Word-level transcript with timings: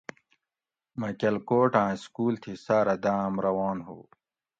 مہ 0.99 1.09
کلکوٹ 1.19 1.71
آۤں 1.83 1.93
سکول 2.03 2.33
تھی 2.41 2.53
ساۤرہ 2.65 2.95
داۤم 3.03 3.33
روان 3.45 3.77
ہو 3.87 3.97